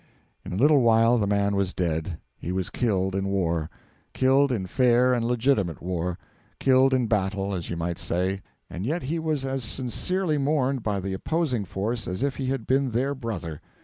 In 0.43 0.51
a 0.51 0.55
little 0.55 0.81
while 0.81 1.19
the 1.19 1.27
man 1.27 1.55
was 1.55 1.73
dead. 1.75 2.17
He 2.35 2.51
was 2.51 2.71
killed 2.71 3.13
in 3.13 3.27
war; 3.27 3.69
killed 4.13 4.51
in 4.51 4.65
fair 4.65 5.13
and 5.13 5.23
legitimate 5.23 5.79
war; 5.79 6.17
killed 6.59 6.91
in 6.91 7.05
battle, 7.05 7.53
as 7.53 7.69
you 7.69 7.77
might 7.77 7.99
say; 7.99 8.39
and 8.67 8.83
yet 8.83 9.03
he 9.03 9.19
was 9.19 9.45
as 9.45 9.63
sincerely 9.63 10.39
mourned 10.39 10.81
by 10.81 11.01
the 11.01 11.13
opposing 11.13 11.65
force 11.65 12.07
as 12.07 12.23
if 12.23 12.37
he 12.37 12.47
had 12.47 12.65
been 12.65 12.89
their 12.89 13.13
brother. 13.13 13.61